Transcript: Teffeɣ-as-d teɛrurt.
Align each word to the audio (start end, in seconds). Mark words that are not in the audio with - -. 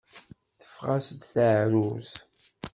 Teffeɣ-as-d 0.61 1.21
teɛrurt. 1.33 2.13